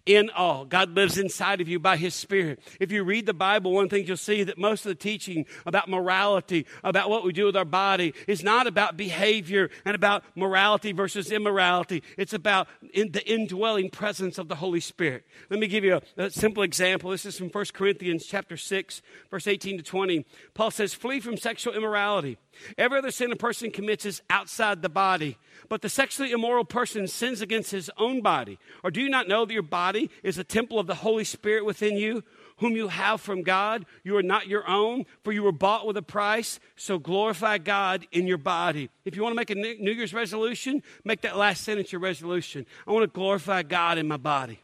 [0.06, 0.66] in all.
[0.66, 2.60] God lives inside of you by His Spirit.
[2.80, 5.90] If you read the Bible, one thing you'll see that most of the teaching about
[5.90, 10.92] morality, about what we do with our body, is not about behavior and about morality
[10.92, 12.04] versus immorality.
[12.18, 15.26] It's about in the indwelling presence of the Holy Spirit.
[15.50, 17.12] Let me give you a, a simple example.
[17.12, 20.26] This is from 1 Corinthians chapter 6, verse 18 to 20.
[20.54, 22.38] Paul says, Flee from sexual immorality.
[22.78, 25.38] Every other sin a person commits is outside the body,
[25.70, 28.60] but the sexually immoral person sins against his own body.
[28.84, 31.66] Or do you not know that your body is a temple of the Holy Spirit
[31.66, 32.24] within you,
[32.58, 33.86] whom you have from God?
[34.04, 38.08] You are not your own, for you were bought with a price, so glorify God
[38.12, 38.90] in your body.
[39.06, 42.66] If you want to make a New Year's resolution, make that last sentence your resolution.
[42.88, 44.60] I want to glorify God in my body.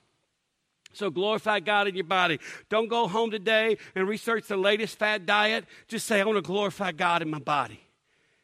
[0.94, 2.40] So glorify God in your body.
[2.70, 5.66] Don't go home today and research the latest fad diet.
[5.88, 7.82] Just say, I want to glorify God in my body.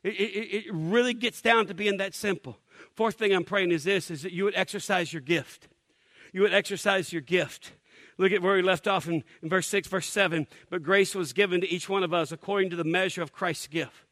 [0.03, 2.57] It, it, it really gets down to being that simple.
[2.95, 5.67] Fourth thing I'm praying is this, is that you would exercise your gift.
[6.31, 7.73] You would exercise your gift.
[8.17, 10.47] Look at where we left off in, in verse 6, verse 7.
[10.69, 13.67] But grace was given to each one of us according to the measure of Christ's
[13.67, 14.09] gift.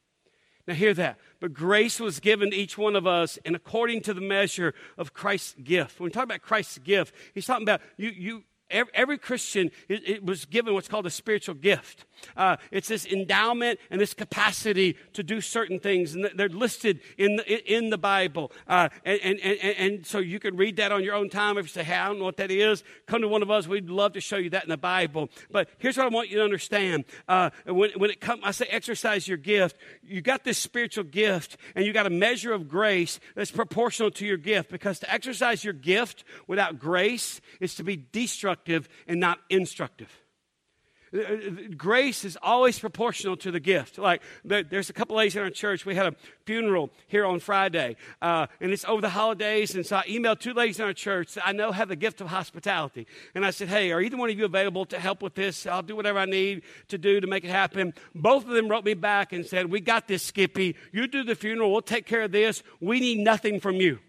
[0.68, 1.18] Now, hear that.
[1.40, 5.14] But grace was given to each one of us, and according to the measure of
[5.14, 6.00] Christ's gift.
[6.00, 10.08] When we talk about Christ's gift, he's talking about you, you Every, every Christian it,
[10.08, 12.04] it, was given what's called a spiritual gift.
[12.36, 17.38] Uh, it's this endowment and this capacity to do certain things, and they're listed in
[17.38, 18.52] the, in the Bible.
[18.68, 21.58] Uh, and, and, and, and, so you can read that on your own time.
[21.58, 23.68] If you say, "Hey, I don't know what that is," come to one of us.
[23.68, 25.30] We'd love to show you that in the Bible.
[25.50, 28.66] But here's what I want you to understand: uh, when, when it comes, I say,
[28.66, 29.78] exercise your gift.
[30.04, 34.26] You got this spiritual gift, and you got a measure of grace that's proportional to
[34.26, 34.72] your gift.
[34.72, 40.10] Because to exercise your gift without grace is to be destructive destructive and not instructive.
[41.14, 41.38] Uh, uh,
[41.78, 43.98] grace is always proportional to the gift.
[43.98, 45.86] Like, there's a couple ladies in our church.
[45.86, 46.16] We had a
[46.46, 49.74] funeral here on Friday, uh, and it's over the holidays.
[49.74, 52.20] And so I emailed two ladies in our church that I know have the gift
[52.20, 53.08] of hospitality.
[53.36, 55.66] And I said, Hey, are either one of you available to help with this?
[55.66, 57.94] I'll do whatever I need to do to make it happen.
[58.14, 60.76] Both of them wrote me back and said, We got this, Skippy.
[60.92, 61.72] You do the funeral.
[61.72, 62.64] We'll take care of this.
[62.82, 64.00] We need nothing from you.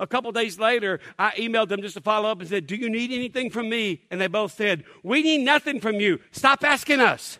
[0.00, 2.88] A couple days later, I emailed them just to follow up and said, Do you
[2.88, 4.02] need anything from me?
[4.10, 6.20] And they both said, We need nothing from you.
[6.30, 7.38] Stop asking us.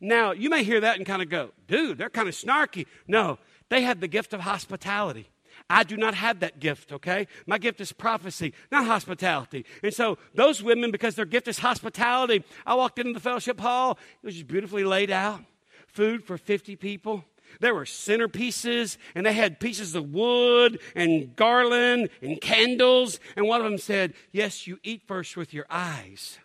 [0.00, 2.86] Now, you may hear that and kind of go, Dude, they're kind of snarky.
[3.06, 5.28] No, they have the gift of hospitality.
[5.68, 7.26] I do not have that gift, okay?
[7.46, 9.64] My gift is prophecy, not hospitality.
[9.82, 13.98] And so, those women, because their gift is hospitality, I walked into the fellowship hall.
[14.22, 15.40] It was just beautifully laid out.
[15.86, 17.24] Food for 50 people.
[17.60, 23.20] There were centerpieces, and they had pieces of wood and garland and candles.
[23.36, 26.38] And one of them said, Yes, you eat first with your eyes.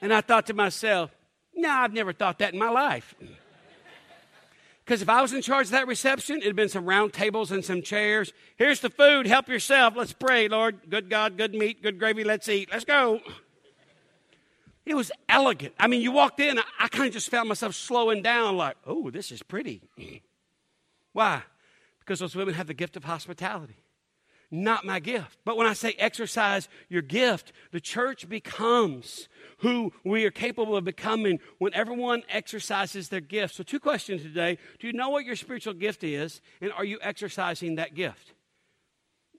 [0.00, 1.10] And I thought to myself,
[1.54, 3.14] No, I've never thought that in my life.
[4.84, 7.62] Because if I was in charge of that reception, it'd been some round tables and
[7.62, 8.32] some chairs.
[8.56, 9.26] Here's the food.
[9.26, 9.94] Help yourself.
[9.94, 10.88] Let's pray, Lord.
[10.88, 12.24] Good God, good meat, good gravy.
[12.24, 12.70] Let's eat.
[12.72, 13.20] Let's go.
[14.90, 15.74] It was elegant.
[15.78, 18.76] I mean, you walked in, I, I kind of just found myself slowing down, like,
[18.86, 19.82] oh, this is pretty.
[21.12, 21.42] Why?
[22.00, 23.76] Because those women have the gift of hospitality.
[24.50, 25.38] Not my gift.
[25.44, 30.84] But when I say exercise your gift, the church becomes who we are capable of
[30.84, 33.56] becoming when everyone exercises their gift.
[33.56, 34.56] So, two questions today.
[34.78, 36.40] Do you know what your spiritual gift is?
[36.62, 38.32] And are you exercising that gift?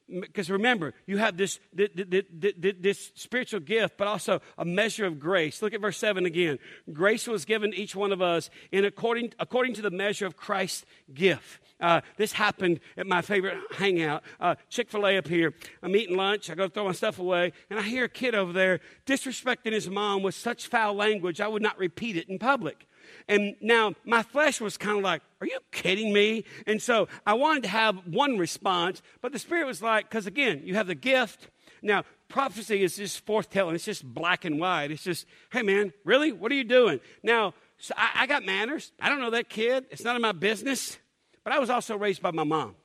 [0.10, 5.62] Because remember, you have this, this, spiritual gift, but also a measure of grace.
[5.62, 6.60] Look at verse 7 again.
[6.91, 10.86] Grace was given each one of us in according, according to the measure of Christ's
[11.13, 11.62] gift.
[11.80, 15.54] Uh, this happened at my favorite hangout, uh, Chick fil A up here.
[15.82, 16.50] I'm eating lunch.
[16.50, 19.89] I go throw my stuff away, and I hear a kid over there disrespecting his
[19.89, 22.86] mom with such foul language, I would not repeat it in public.
[23.28, 26.45] And now my flesh was kind of like, Are you kidding me?
[26.65, 30.62] And so I wanted to have one response, but the Spirit was like, Because again,
[30.63, 31.50] you have the gift.
[31.82, 34.91] Now, prophecy is just forthtelling, it's just black and white.
[34.91, 36.32] It's just, Hey, man, really?
[36.32, 37.00] What are you doing?
[37.24, 38.91] Now, so I, I got manners.
[39.00, 39.86] I don't know that kid.
[39.89, 40.98] It's none of my business.
[41.43, 42.76] But I was also raised by my mom,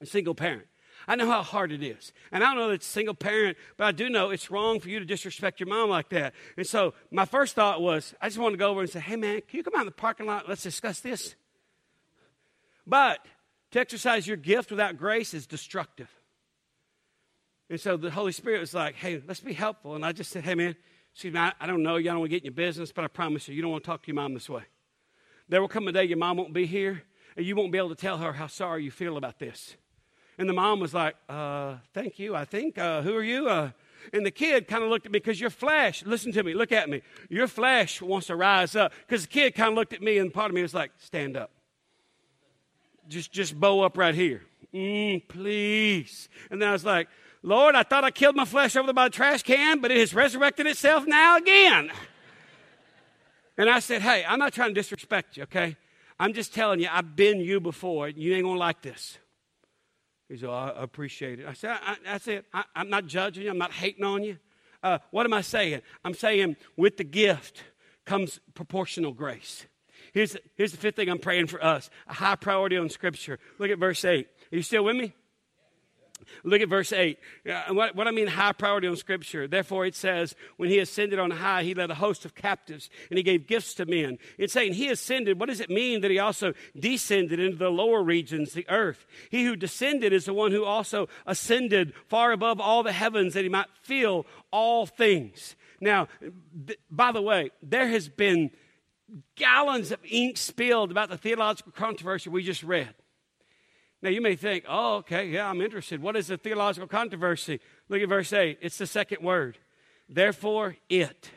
[0.00, 0.66] a single parent.
[1.08, 2.12] I know how hard it is.
[2.30, 4.88] And I don't know that it's single parent, but I do know it's wrong for
[4.88, 6.34] you to disrespect your mom like that.
[6.56, 9.16] And so my first thought was, I just wanted to go over and say, hey,
[9.16, 10.48] man, can you come out in the parking lot?
[10.48, 11.34] Let's discuss this.
[12.86, 13.18] But
[13.72, 16.10] to exercise your gift without grace is destructive.
[17.70, 19.94] And so the Holy Spirit was like, hey, let's be helpful.
[19.94, 20.76] And I just said, hey, man,
[21.12, 21.96] excuse me, I, I don't know.
[21.96, 23.82] You don't want to get in your business, but I promise you, you don't want
[23.82, 24.62] to talk to your mom this way.
[25.48, 27.02] There will come a day your mom won't be here,
[27.36, 29.76] and you won't be able to tell her how sorry you feel about this.
[30.38, 32.78] And the mom was like, uh, Thank you, I think.
[32.78, 33.48] Uh, who are you?
[33.48, 33.70] Uh,
[34.12, 36.72] and the kid kind of looked at me because your flesh, listen to me, look
[36.72, 37.02] at me.
[37.28, 38.92] Your flesh wants to rise up.
[39.06, 41.36] Because the kid kind of looked at me and part of me was like, Stand
[41.36, 41.50] up.
[43.08, 44.42] Just, just bow up right here.
[44.72, 46.28] Mm, please.
[46.50, 47.08] And then I was like,
[47.42, 50.14] Lord, I thought I killed my flesh over by the trash can, but it has
[50.14, 51.90] resurrected itself now again.
[53.58, 55.76] And I said, Hey, I'm not trying to disrespect you, okay?
[56.18, 58.08] I'm just telling you, I've been you before.
[58.08, 59.18] You ain't going to like this.
[60.32, 61.46] He said, oh, I appreciate it.
[61.46, 62.46] I said, I, that's it.
[62.54, 63.50] I, am not judging you.
[63.50, 64.38] I'm not hating on you.
[64.82, 65.82] Uh, what am I saying?
[66.06, 67.62] I'm saying with the gift
[68.06, 69.66] comes proportional grace.
[70.14, 73.38] Here's, here's the fifth thing I'm praying for us a high priority on Scripture.
[73.58, 74.26] Look at verse 8.
[74.26, 75.12] Are you still with me?
[76.44, 77.18] Look at verse 8.
[77.48, 79.46] Uh, what, what I mean, high priority on Scripture.
[79.46, 83.16] Therefore, it says, when he ascended on high, he led a host of captives and
[83.16, 84.18] he gave gifts to men.
[84.38, 85.38] It's saying he ascended.
[85.38, 89.06] What does it mean that he also descended into the lower regions, the earth?
[89.30, 93.42] He who descended is the one who also ascended far above all the heavens that
[93.42, 95.56] he might fill all things.
[95.80, 96.08] Now,
[96.66, 98.50] th- by the way, there has been
[99.36, 102.94] gallons of ink spilled about the theological controversy we just read.
[104.02, 106.02] Now, you may think, oh, okay, yeah, I'm interested.
[106.02, 107.60] What is the theological controversy?
[107.88, 108.58] Look at verse 8.
[108.60, 109.58] It's the second word.
[110.08, 111.30] Therefore, it.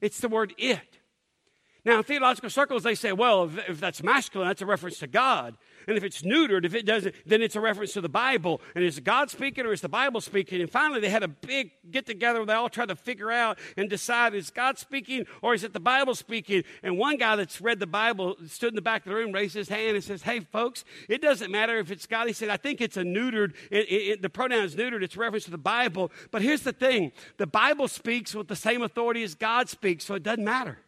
[0.00, 0.89] It's the word it.
[1.84, 5.06] Now, in theological circles, they say, well, if, if, that's masculine, that's a reference to
[5.06, 5.56] God.
[5.88, 8.60] And if it's neutered, if it doesn't, then it's a reference to the Bible.
[8.74, 10.60] And is God speaking or is the Bible speaking?
[10.60, 13.58] And finally, they had a big get together where they all tried to figure out
[13.78, 16.64] and decide is God speaking or is it the Bible speaking?
[16.82, 19.54] And one guy that's read the Bible stood in the back of the room, raised
[19.54, 22.26] his hand, and says, Hey, folks, it doesn't matter if it's God.
[22.26, 25.46] He said, I think it's a neutered, it, it, the pronoun is neutered, it's reference
[25.46, 26.12] to the Bible.
[26.30, 30.14] But here's the thing the Bible speaks with the same authority as God speaks, so
[30.14, 30.78] it doesn't matter.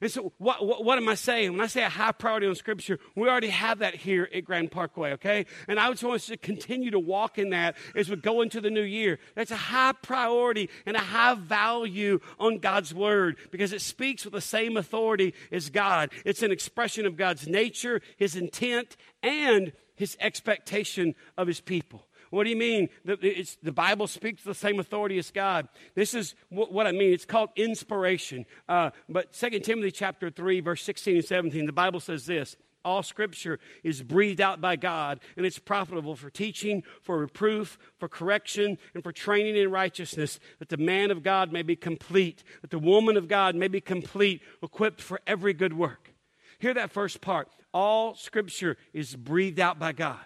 [0.00, 1.52] And so, what, what, what, am I saying?
[1.52, 4.70] When I say a high priority on Scripture, we already have that here at Grand
[4.70, 5.46] Parkway, okay?
[5.66, 8.60] And I just want us to continue to walk in that as we go into
[8.60, 9.18] the new year.
[9.34, 14.34] That's a high priority and a high value on God's Word because it speaks with
[14.34, 16.10] the same authority as God.
[16.24, 22.07] It's an expression of God's nature, His intent, and His expectation of His people.
[22.30, 22.88] What do you mean?
[23.04, 25.68] The, the Bible speaks the same authority as God.
[25.94, 27.12] This is what, what I mean.
[27.12, 28.46] It's called inspiration.
[28.68, 32.56] Uh, but 2 Timothy chapter 3, verse 16 and 17, the Bible says this.
[32.84, 38.08] All scripture is breathed out by God, and it's profitable for teaching, for reproof, for
[38.08, 42.70] correction, and for training in righteousness, that the man of God may be complete, that
[42.70, 46.14] the woman of God may be complete, equipped for every good work.
[46.60, 47.48] Hear that first part.
[47.74, 50.24] All scripture is breathed out by God.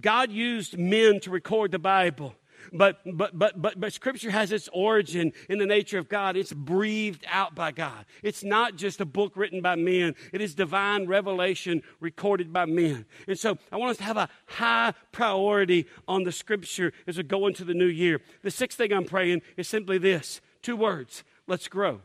[0.00, 2.34] God used men to record the Bible.
[2.72, 6.36] But, but, but, but, but Scripture has its origin in the nature of God.
[6.36, 8.04] It's breathed out by God.
[8.22, 13.06] It's not just a book written by men, it is divine revelation recorded by men.
[13.26, 17.22] And so I want us to have a high priority on the Scripture as we
[17.22, 18.20] go into the new year.
[18.42, 22.00] The sixth thing I'm praying is simply this two words let's grow.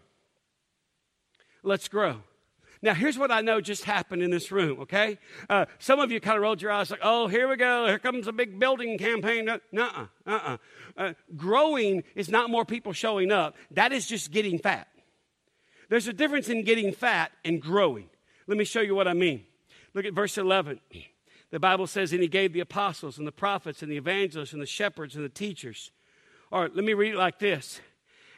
[1.64, 2.22] Let's grow.
[2.84, 5.18] Now, here's what I know just happened in this room, okay?
[5.50, 7.88] Uh, some of you kind of rolled your eyes like, oh, here we go.
[7.88, 9.46] Here comes a big building campaign.
[9.46, 10.58] Nuh-uh, uh-uh.
[10.98, 13.56] Uh, growing is not more people showing up.
[13.72, 14.90] That is just getting fat.
[15.88, 18.10] There's a difference in getting fat and growing.
[18.48, 19.46] Let me show you what I mean.
[19.94, 20.82] Look at verse 11.
[21.52, 24.62] The Bible says, And he gave the apostles and the prophets and the evangelists and
[24.62, 25.92] the shepherds and the teachers.
[26.52, 27.80] All right, let me read it like this.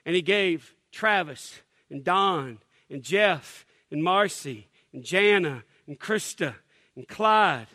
[0.05, 2.59] And he gave Travis and Don
[2.91, 6.55] and Jeff and Marcy and Jana and Krista
[6.97, 7.67] and Clyde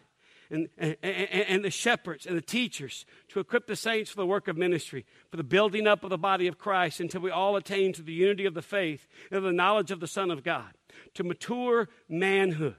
[0.51, 4.47] and, and, and, the shepherds and the teachers to equip the saints for the work
[4.47, 7.95] of ministry, for the building up of the body of Christ until we all attain
[7.95, 10.75] to the unity of the faith and the knowledge of the Son of God,
[11.15, 12.77] to mature manhood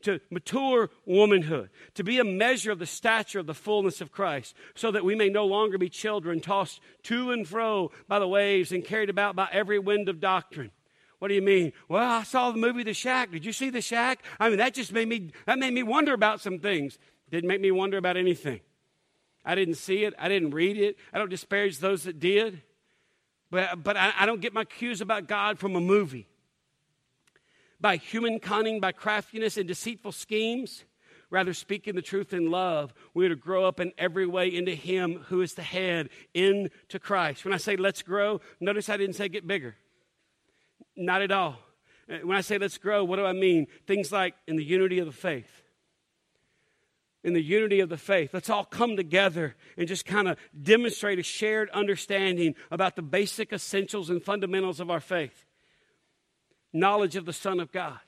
[0.00, 4.54] to mature womanhood, to be a measure of the stature of the fullness of Christ,
[4.76, 8.70] so that we may no longer be children tossed to and fro by the waves
[8.70, 10.70] and carried about by every wind of doctrine.
[11.18, 11.72] What do you mean?
[11.88, 13.32] Well, I saw the movie The Shack.
[13.32, 14.22] Did you see The Shack?
[14.38, 16.98] I mean, that just made me that made me wonder about some things.
[17.30, 18.60] Didn't make me wonder about anything.
[19.44, 20.14] I didn't see it.
[20.18, 20.96] I didn't read it.
[21.12, 22.62] I don't disparage those that did.
[23.50, 26.28] But, but I, I don't get my cues about God from a movie.
[27.80, 30.84] By human cunning, by craftiness and deceitful schemes,
[31.30, 34.74] rather speaking the truth in love, we are to grow up in every way into
[34.74, 37.44] Him who is the head, into Christ.
[37.44, 39.76] When I say let's grow, notice I didn't say get bigger.
[40.98, 41.56] Not at all.
[42.08, 43.68] When I say let's grow, what do I mean?
[43.86, 45.62] Things like in the unity of the faith.
[47.22, 48.34] In the unity of the faith.
[48.34, 53.52] Let's all come together and just kind of demonstrate a shared understanding about the basic
[53.52, 55.44] essentials and fundamentals of our faith.
[56.72, 57.98] Knowledge of the Son of God.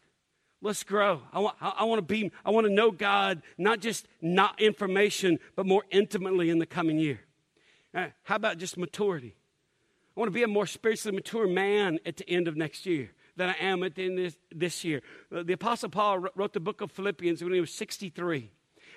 [0.60, 1.22] Let's grow.
[1.32, 5.38] I want, I want to be, I want to know God, not just not information,
[5.54, 7.20] but more intimately in the coming year.
[7.94, 9.36] Uh, how about just maturity?
[10.20, 13.10] I want to be a more spiritually mature man at the end of next year
[13.36, 15.00] than I am at the end of this, this year.
[15.34, 18.50] Uh, the Apostle Paul wrote the book of Philippians when he was 63.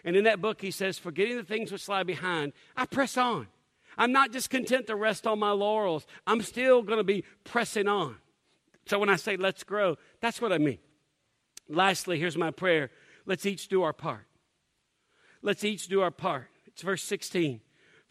[0.03, 3.47] And in that book, he says, Forgetting the things which lie behind, I press on.
[3.97, 7.87] I'm not just content to rest on my laurels, I'm still going to be pressing
[7.87, 8.17] on.
[8.85, 10.79] So when I say let's grow, that's what I mean.
[11.69, 12.91] Lastly, here's my prayer
[13.25, 14.25] let's each do our part.
[15.41, 16.49] Let's each do our part.
[16.65, 17.61] It's verse 16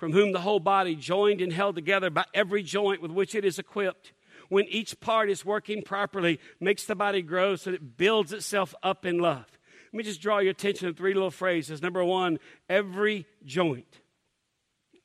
[0.03, 3.45] from whom the whole body, joined and held together by every joint with which it
[3.45, 4.13] is equipped,
[4.49, 8.75] when each part is working properly, makes the body grow so that it builds itself
[8.83, 9.47] up in love.
[9.93, 11.81] Let me just draw your attention to three little phrases.
[11.83, 14.01] Number one, every joint.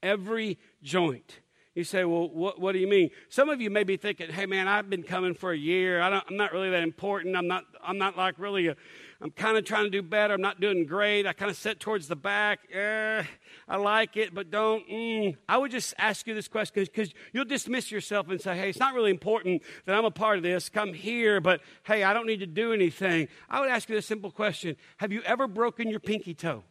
[0.02, 1.42] Every joint.
[1.76, 3.12] You say, well, what, what do you mean?
[3.30, 6.02] Some of you may be thinking, hey, man, I've been coming for a year.
[6.02, 7.36] I am not really that important.
[7.36, 8.76] I'm not, I'm not like really a,
[9.20, 10.36] I'm kind of trying to do better.
[10.36, 11.26] I'm not doing great.
[11.26, 12.60] I kind of sit towards the back.
[12.72, 13.24] Eh,
[13.68, 14.88] I like it, but don't.
[14.88, 15.38] Mm.
[15.50, 18.80] I would just ask you this question because you'll dismiss yourself and say, hey, it's
[18.80, 20.70] not really important that I'm a part of this.
[20.70, 23.28] Come here, but hey, I don't need to do anything.
[23.50, 26.64] I would ask you this simple question Have you ever broken your pinky toe?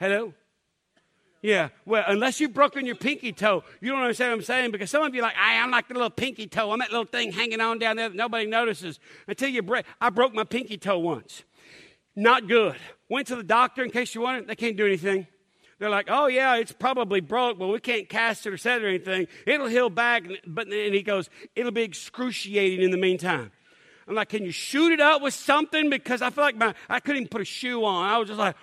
[0.00, 0.32] Hello?
[1.40, 4.90] Yeah, well, unless you've broken your pinky toe, you don't understand what I'm saying because
[4.90, 6.72] some of you are like, I, am like the little pinky toe.
[6.72, 8.98] I'm that little thing hanging on down there that nobody notices
[9.28, 9.86] until you break.
[10.00, 11.44] I broke my pinky toe once.
[12.16, 12.74] Not good.
[13.08, 14.48] Went to the doctor in case you wanted.
[14.48, 15.28] They can't do anything.
[15.78, 18.84] They're like, oh, yeah, it's probably broke, but we can't cast it or set it
[18.84, 19.28] or anything.
[19.46, 20.24] It'll heal back.
[20.44, 23.52] But and he goes, it'll be excruciating in the meantime.
[24.08, 25.90] I'm like, can you shoot it up with something?
[25.90, 28.08] Because I feel like my, I couldn't even put a shoe on.
[28.08, 28.56] I was just like,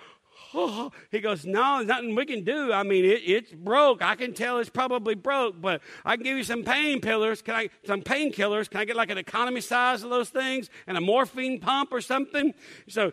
[0.54, 0.90] oh.
[1.10, 2.72] He goes, no, there's nothing we can do.
[2.72, 4.02] I mean, it, it's broke.
[4.02, 7.42] I can tell it's probably broke, but I can give you some painkillers.
[7.42, 8.68] Can I, some painkillers?
[8.68, 12.00] Can I get like an economy size of those things and a morphine pump or
[12.00, 12.54] something?
[12.88, 13.12] So,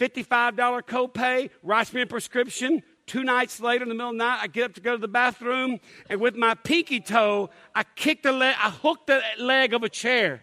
[0.00, 2.82] $55 copay, writes me a prescription.
[3.06, 5.00] Two nights later, in the middle of the night, I get up to go to
[5.00, 9.74] the bathroom, and with my pinky toe, I kicked the leg, I hooked the leg
[9.74, 10.42] of a chair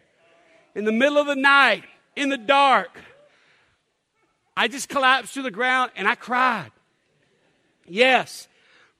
[0.76, 1.84] in the middle of the night,
[2.16, 3.00] in the dark.
[4.56, 6.72] I just collapsed to the ground and I cried.
[7.88, 8.48] Yes,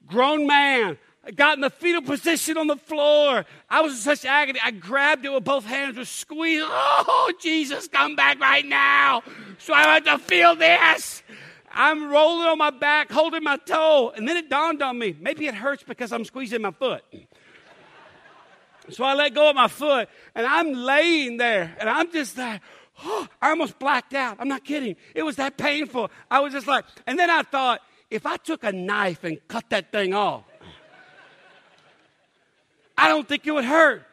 [0.06, 0.98] grown man.
[1.24, 3.44] I got in the fetal position on the floor.
[3.70, 4.58] I was in such agony.
[4.62, 6.66] I grabbed it with both hands, was squeezing.
[6.68, 9.22] Oh, Jesus, come back right now.
[9.58, 11.22] So I had to feel this.
[11.70, 14.12] I'm rolling on my back, holding my toe.
[14.16, 17.04] And then it dawned on me maybe it hurts because I'm squeezing my foot.
[18.90, 22.60] So I let go of my foot and I'm laying there and I'm just like,
[23.04, 24.36] oh, I almost blacked out.
[24.40, 24.96] I'm not kidding.
[25.14, 26.10] It was that painful.
[26.30, 29.70] I was just like, and then I thought, if I took a knife and cut
[29.70, 30.44] that thing off,
[32.96, 34.04] I don't think it would hurt.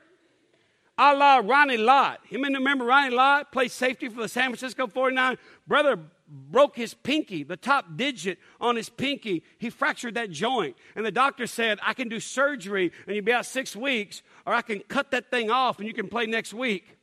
[0.98, 2.20] I la Ronnie Lott.
[2.30, 5.38] You remember Ronnie Lott played safety for the San Francisco 49?
[5.66, 5.98] Brother
[6.28, 9.44] broke his pinky, the top digit on his pinky.
[9.58, 10.76] He fractured that joint.
[10.96, 14.54] And the doctor said, I can do surgery and you'll be out six weeks, or
[14.54, 16.99] I can cut that thing off and you can play next week.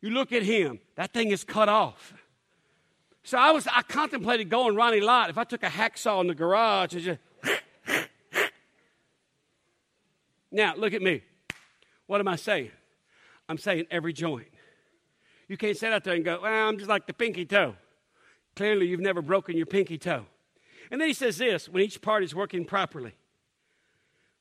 [0.00, 2.14] You look at him, that thing is cut off.
[3.24, 6.34] So I was I contemplated going Ronnie Lott if I took a hacksaw in the
[6.34, 7.18] garage and just
[10.50, 11.22] Now, look at me.
[12.06, 12.70] What am I saying?
[13.48, 14.48] I'm saying every joint.
[15.46, 17.74] You can't sit out there and go, well, I'm just like the pinky toe.
[18.56, 20.26] Clearly, you've never broken your pinky toe.
[20.90, 23.14] And then he says this when each part is working properly.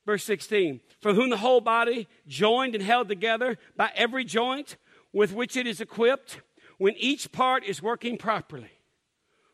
[0.05, 4.77] Verse 16, from whom the whole body, joined and held together by every joint
[5.13, 6.41] with which it is equipped,
[6.77, 8.71] when each part is working properly.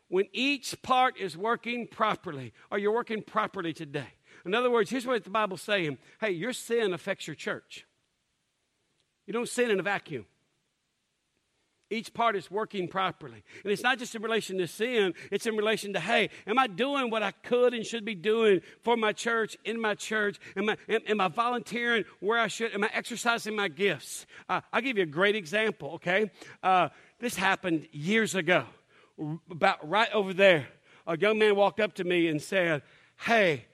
[0.08, 2.52] When each part is working properly.
[2.70, 4.14] Are you working properly today?
[4.44, 7.86] In other words, here's what the Bible's saying hey, your sin affects your church.
[9.26, 10.26] You don't sin in a vacuum.
[11.94, 13.44] Each part is working properly.
[13.62, 16.66] And it's not just in relation to sin, it's in relation to, hey, am I
[16.66, 20.40] doing what I could and should be doing for my church, in my church?
[20.56, 22.74] Am I, am, am I volunteering where I should?
[22.74, 24.26] Am I exercising my gifts?
[24.48, 26.32] Uh, I'll give you a great example, okay?
[26.64, 26.88] Uh,
[27.20, 28.64] this happened years ago,
[29.48, 30.66] about right over there.
[31.06, 32.82] A young man walked up to me and said,
[33.20, 33.66] hey,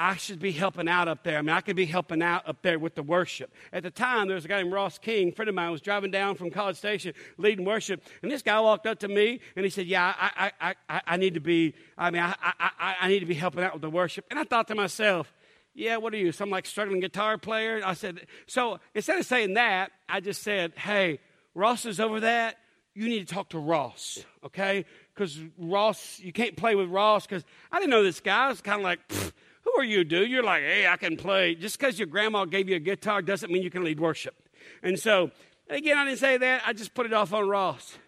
[0.00, 1.38] I should be helping out up there.
[1.38, 3.52] I mean, I could be helping out up there with the worship.
[3.72, 5.80] At the time, there was a guy named Ross King, a friend of mine, was
[5.80, 9.64] driving down from College Station leading worship, and this guy walked up to me and
[9.64, 11.74] he said, "Yeah, I, I, I, I need to be.
[11.98, 14.44] I mean, I, I, I need to be helping out with the worship." And I
[14.44, 15.34] thought to myself,
[15.74, 16.30] "Yeah, what are you?
[16.30, 20.74] Some like struggling guitar player?" I said, so instead of saying that, I just said,
[20.76, 21.18] "Hey,
[21.56, 22.58] Ross is over that.
[22.94, 24.84] You need to talk to Ross, okay?
[25.12, 28.46] Because Ross, you can't play with Ross because I didn't know this guy.
[28.46, 29.32] I was kind of like." Who
[29.76, 30.30] are you, dude?
[30.30, 31.54] You're like, hey, I can play.
[31.54, 34.34] Just because your grandma gave you a guitar doesn't mean you can lead worship.
[34.82, 35.30] And so,
[35.68, 36.62] again, I didn't say that.
[36.66, 37.98] I just put it off on Ross.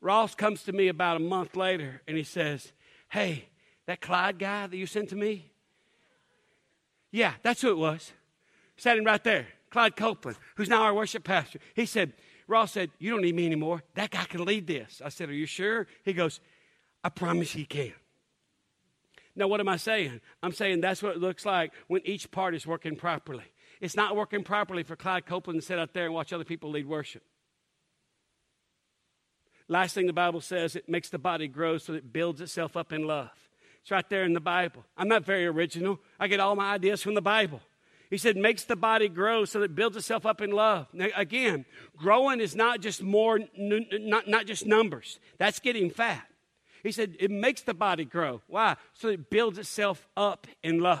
[0.00, 2.72] Ross comes to me about a month later and he says,
[3.08, 3.46] Hey,
[3.86, 5.50] that Clyde guy that you sent to me?
[7.10, 8.12] Yeah, that's who it was.
[8.76, 11.60] Standing right there, Clyde Copeland, who's now our worship pastor.
[11.74, 12.12] He said,
[12.46, 13.82] Ross said, You don't need me anymore.
[13.94, 15.00] That guy can lead this.
[15.04, 15.86] I said, Are you sure?
[16.04, 16.40] He goes,
[17.02, 17.92] I promise he can.
[19.36, 20.20] Now, what am I saying?
[20.42, 23.44] I'm saying that's what it looks like when each part is working properly.
[23.80, 26.70] It's not working properly for Clyde Copeland to sit out there and watch other people
[26.70, 27.22] lead worship.
[29.66, 32.92] Last thing the Bible says, it makes the body grow so it builds itself up
[32.92, 33.30] in love.
[33.82, 34.84] It's right there in the Bible.
[34.96, 36.00] I'm not very original.
[36.20, 37.60] I get all my ideas from the Bible.
[38.10, 40.86] He said, makes the body grow so that it builds itself up in love.
[40.92, 41.64] Now, again,
[41.96, 45.18] growing is not just more, not, not just numbers.
[45.38, 46.26] That's getting fat.
[46.84, 48.42] He said it makes the body grow.
[48.46, 48.76] Why?
[48.92, 51.00] So it builds itself up in love.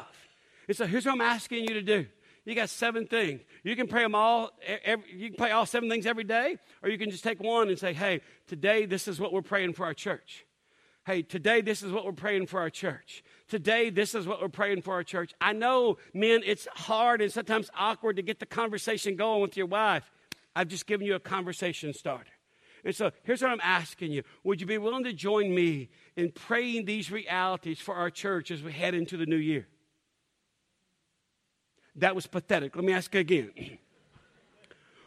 [0.66, 2.06] And so here's what I'm asking you to do.
[2.46, 3.42] You got seven things.
[3.62, 4.50] You can pray them all.
[4.84, 7.68] Every, you can pray all seven things every day, or you can just take one
[7.68, 10.44] and say, "Hey, today this is what we're praying for our church."
[11.06, 13.22] Hey, today this is what we're praying for our church.
[13.46, 15.34] Today this is what we're praying for our church.
[15.38, 19.66] I know, men, it's hard and sometimes awkward to get the conversation going with your
[19.66, 20.10] wife.
[20.56, 22.33] I've just given you a conversation starter.
[22.84, 26.30] And so here's what I'm asking you Would you be willing to join me in
[26.30, 29.66] praying these realities for our church as we head into the new year?
[31.96, 32.74] That was pathetic.
[32.76, 33.50] Let me ask you again.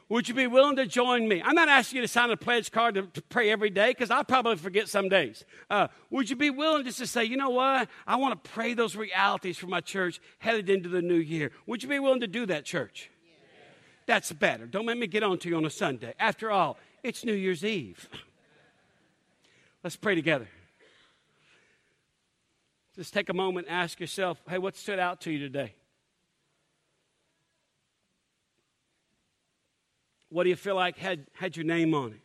[0.09, 1.41] Would you be willing to join me?
[1.43, 4.09] I'm not asking you to sign a pledge card to, to pray every day because
[4.09, 5.43] I'll probably forget some days.
[5.69, 7.89] Uh, would you be willing just to say, you know what?
[8.07, 11.51] I want to pray those realities for my church headed into the new year.
[11.65, 13.11] Would you be willing to do that, church?
[14.05, 14.65] That's better.
[14.65, 16.13] Don't make me get on to you on a Sunday.
[16.17, 16.78] After all,
[17.08, 18.10] it's New Year's Eve.
[19.84, 20.47] Let's pray together.
[22.95, 25.74] Just take a moment and ask yourself hey, what stood out to you today?
[30.30, 32.22] What do you feel like had, had your name on it?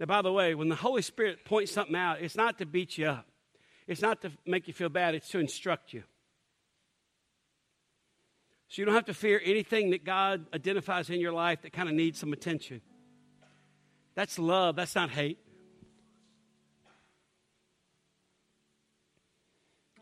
[0.00, 2.98] Now, by the way, when the Holy Spirit points something out, it's not to beat
[2.98, 3.26] you up,
[3.86, 6.02] it's not to make you feel bad, it's to instruct you.
[8.66, 11.88] So you don't have to fear anything that God identifies in your life that kind
[11.88, 12.80] of needs some attention.
[14.14, 15.38] That's love, that's not hate.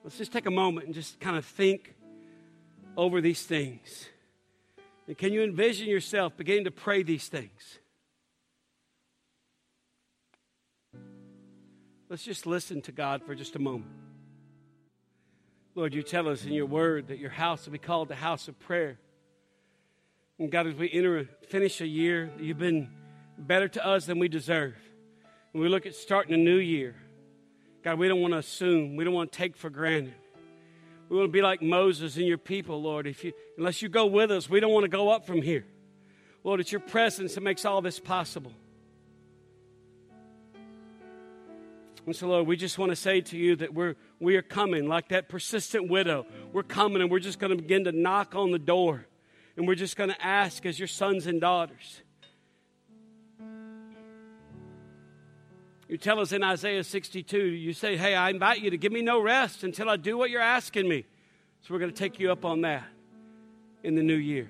[0.02, 1.94] Let's just take a moment and just kind of think
[2.96, 4.08] over these things.
[5.06, 7.78] And can you envision yourself beginning to pray these things?
[12.08, 13.92] Let's just listen to God for just a moment.
[15.76, 18.48] Lord, you tell us in your word that your house will be called the house
[18.48, 18.98] of prayer.
[20.38, 22.90] And God, as we enter, finish a year, you've been
[23.46, 24.74] better to us than we deserve.
[25.52, 26.94] When we look at starting a new year,
[27.82, 30.14] God, we don't want to assume, we don't want to take for granted.
[31.08, 33.06] We want to be like Moses and your people, Lord.
[33.06, 35.66] If you, unless you go with us, we don't want to go up from here.
[36.44, 38.52] Lord, it's your presence that makes all this possible.
[42.06, 44.88] And so, Lord, we just want to say to you that we're, we are coming
[44.88, 46.26] like that persistent widow.
[46.52, 49.06] We're coming and we're just going to begin to knock on the door.
[49.56, 52.02] And we're just going to ask as your sons and daughters
[55.90, 59.02] You tell us in Isaiah 62, you say, Hey, I invite you to give me
[59.02, 61.04] no rest until I do what you're asking me.
[61.62, 62.84] So we're going to take you up on that
[63.82, 64.48] in the new year.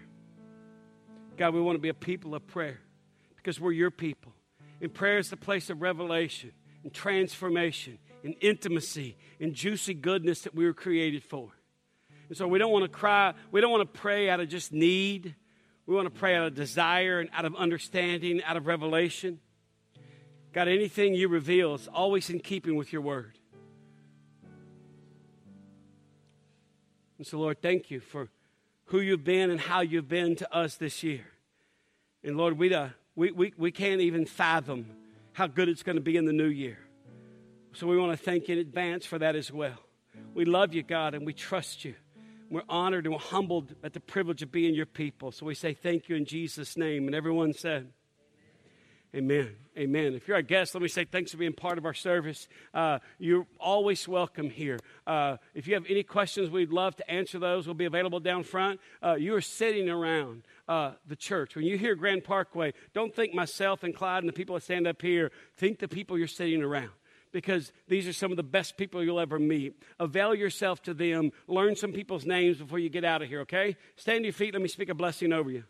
[1.39, 2.79] God, we want to be a people of prayer
[3.37, 4.35] because we're your people.
[4.83, 6.53] And prayer is the place of revelation
[6.85, 11.49] and transformation and intimacy and juicy goodness that we were created for.
[12.29, 14.75] And so we don't want to cry, we don't want to pray out of just
[14.75, 15.35] need.
[15.87, 19.41] We want to pray out of desire and out of understanding, out of revelation.
[20.53, 23.39] God, anything you reveal is always in keeping with your word.
[27.19, 28.29] And so, Lord, thank you for
[28.87, 31.25] who you've been and how you've been to us this year.
[32.25, 34.87] And Lord, we, uh, we, we, we can't even fathom
[35.33, 36.79] how good it's going to be in the new year.
[37.73, 39.79] So we want to thank you in advance for that as well.
[40.35, 41.95] We love you, God, and we trust you.
[42.51, 45.31] We're honored and we're humbled at the privilege of being your people.
[45.31, 47.07] So we say thank you in Jesus' name.
[47.07, 47.93] And everyone said,
[49.15, 49.57] Amen.
[49.77, 50.15] Amen.
[50.15, 52.47] If you're a guest, let me say thanks for being part of our service.
[52.73, 54.79] Uh, you're always welcome here.
[55.05, 57.67] Uh, if you have any questions, we'd love to answer those.
[57.67, 58.79] We'll be available down front.
[59.03, 61.57] Uh, you are sitting around uh, the church.
[61.57, 64.87] When you hear Grand Parkway, don't think myself and Clyde and the people that stand
[64.87, 65.33] up here.
[65.57, 66.91] Think the people you're sitting around
[67.33, 69.83] because these are some of the best people you'll ever meet.
[69.99, 71.33] Avail yourself to them.
[71.49, 73.77] Learn some people's names before you get out of here, okay?
[73.97, 74.53] Stand to your feet.
[74.53, 75.65] Let me speak a blessing over you.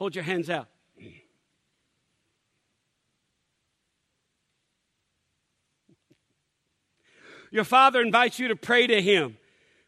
[0.00, 0.66] Hold your hands out.
[7.50, 9.36] Your father invites you to pray to him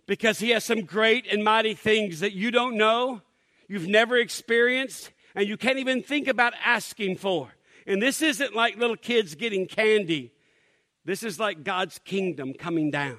[0.07, 3.23] because he has some great and mighty things that you don't know,
[3.69, 7.49] you've never experienced, and you can't even think about asking for.
[7.87, 10.33] And this isn't like little kids getting candy.
[11.07, 13.17] This is like God's kingdom coming down.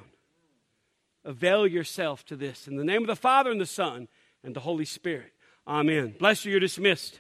[1.26, 2.68] Avail yourself to this.
[2.68, 4.08] In the name of the Father and the Son
[4.44, 5.33] and the Holy Spirit.
[5.68, 6.16] Amen.
[6.20, 6.52] Bless you.
[6.52, 7.20] You're dismissed.